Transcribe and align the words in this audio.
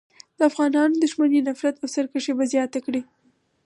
د 0.37 0.39
افغانانو 0.49 0.99
دښمني، 1.03 1.39
نفرت 1.47 1.75
او 1.81 1.87
سرکښي 1.93 2.33
به 2.37 2.45
زیاته 2.53 2.79
کړي. 2.85 3.01